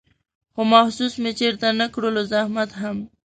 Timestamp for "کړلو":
1.93-2.21